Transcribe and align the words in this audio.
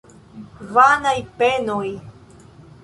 Vanaj 0.77 1.13
penoj! 1.43 1.87